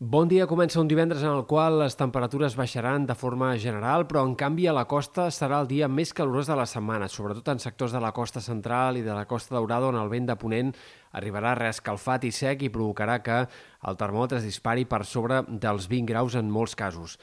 [0.00, 4.22] Bon dia comença un divendres en el qual les temperatures baixaran de forma general, però
[4.24, 7.60] en canvi a la costa serà el dia més calorós de la setmana, sobretot en
[7.60, 10.70] sectors de la costa central i de la costa daurada on el vent de ponent
[11.20, 16.08] arribarà reescalfat i sec i provocarà que el termòmetre es dispari per sobre dels 20
[16.08, 17.18] graus en molts casos.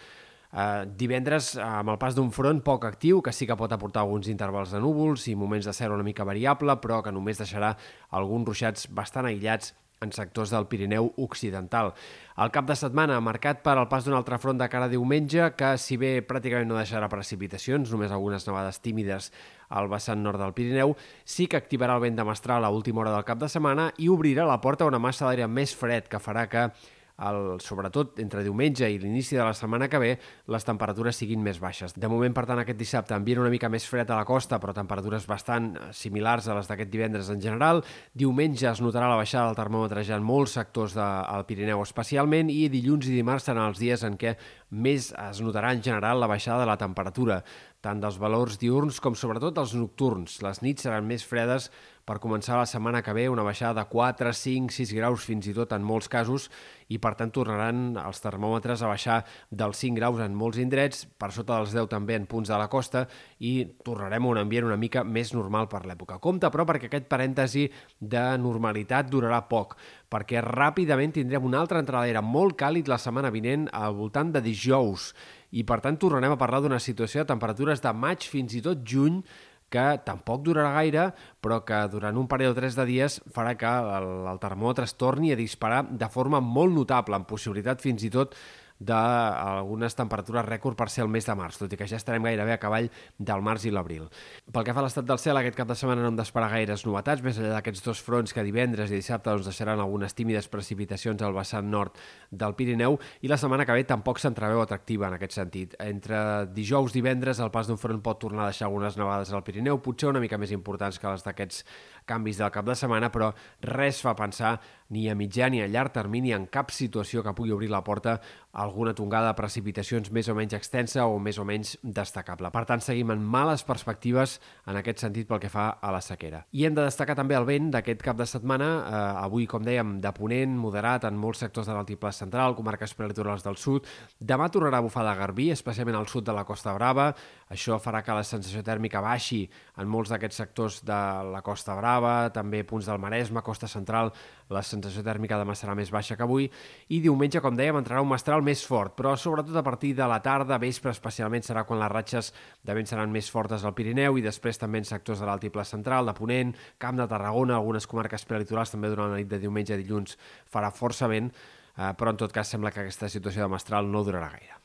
[0.54, 4.30] Uh, divendres, amb el pas d'un front poc actiu, que sí que pot aportar alguns
[4.30, 7.74] intervals de núvols i moments de cel una mica variable, però que només deixarà
[8.14, 11.94] alguns ruixats bastant aïllats en sectors del Pirineu Occidental.
[12.38, 15.52] El cap de setmana marcat per al pas d'un altre front de cara a diumenge
[15.58, 19.32] que, si bé pràcticament no deixarà precipitacions, només algunes nevades tímides
[19.70, 20.94] al vessant nord del Pirineu,
[21.26, 24.12] sí que activarà el vent de mestral a l'última hora del cap de setmana i
[24.14, 26.70] obrirà la porta a una massa d'aire més fred que farà que
[27.18, 30.12] el, sobretot entre diumenge i l'inici de la setmana que ve,
[30.54, 31.96] les temperatures siguin més baixes.
[31.98, 34.76] De moment, per tant, aquest dissabte ambient una mica més fred a la costa, però
[34.78, 37.82] temperatures bastant eh, similars a les d'aquest divendres en general.
[38.14, 42.68] Diumenge es notarà la baixada del termòmetre ja en molts sectors del Pirineu especialment i
[42.74, 44.36] dilluns i dimarts seran els dies en què
[44.70, 47.42] més es notarà en general la baixada de la temperatura,
[47.88, 50.42] tant dels valors diurns com sobretot els nocturns.
[50.44, 51.70] Les nits seran més fredes
[52.08, 55.54] per començar la setmana que ve, una baixada de 4, 5, 6 graus fins i
[55.56, 56.48] tot en molts casos
[56.88, 59.18] i per tant tornaran els termòmetres a baixar
[59.52, 62.70] dels 5 graus en molts indrets, per sota dels 10 també en punts de la
[62.72, 63.06] costa
[63.44, 66.20] i tornarem a un ambient una mica més normal per l'època.
[66.24, 67.68] Compte però perquè aquest parèntesi
[68.00, 69.76] de normalitat durarà poc,
[70.12, 75.14] perquè ràpidament tindrem una altra entrada molt càlid la setmana vinent al voltant de dijous.
[75.52, 78.84] I per tant tornarem a parlar d'una situació de temperatures de maig fins i tot
[78.84, 79.22] juny
[79.70, 81.10] que tampoc durarà gaire,
[81.44, 84.96] però que durant un parell o tres de dies farà que el, el termòmetre es
[84.96, 88.38] torni a disparar de forma molt notable, amb possibilitat fins i tot
[88.80, 92.54] d'algunes temperatures rècord per ser el mes de març, tot i que ja estarem gairebé
[92.54, 94.06] a cavall del març i l'abril.
[94.54, 96.86] Pel que fa a l'estat del cel, aquest cap de setmana no hem d'esperar gaires
[96.86, 101.22] novetats, més enllà d'aquests dos fronts que divendres i dissabte doncs, deixaran algunes tímides precipitacions
[101.26, 101.98] al vessant nord
[102.32, 105.76] del Pirineu i la setmana que ve tampoc s'entreveu atractiva en aquest sentit.
[105.82, 109.44] Entre dijous i divendres el pas d'un front pot tornar a deixar algunes nevades al
[109.44, 111.64] Pirineu, potser una mica més importants que les d'aquests
[112.08, 114.58] canvis del cap de setmana, però res fa pensar
[114.90, 118.18] ni a mitjà ni a llarg termini en cap situació que pugui obrir la porta
[118.18, 122.50] a alguna tongada de precipitacions més o menys extensa o més o menys destacable.
[122.54, 126.46] Per tant, seguim en males perspectives en aquest sentit pel que fa a la sequera.
[126.52, 129.98] I hem de destacar també el vent d'aquest cap de setmana, eh, avui, com dèiem,
[130.02, 133.86] de ponent, moderat en molts sectors de l'altiplà central, comarques prelitorals del sud.
[134.20, 137.12] Demà tornarà a bufar de garbí, especialment al sud de la Costa Brava.
[137.54, 139.44] Això farà que la sensació tèrmica baixi
[139.78, 140.98] en molts d'aquests sectors de
[141.32, 144.12] la Costa Brava, també punts del Maresme, Costa Central,
[144.50, 146.48] la sensació tèrmica demà serà més baixa que avui.
[146.94, 150.20] I diumenge, com dèiem, entrarà un mestral més fort, però sobretot a partir de la
[150.24, 152.32] tarda, vespre especialment, serà quan les ratxes
[152.64, 156.08] de vent seran més fortes al Pirineu i després també en sectors de l'altiplà central,
[156.08, 159.82] de Ponent, Camp de Tarragona, algunes comarques prelitorals també durant la nit de diumenge a
[159.82, 160.18] dilluns
[160.52, 161.32] farà força vent,
[161.78, 164.57] eh, però en tot cas sembla que aquesta situació de mestral no durarà gaire.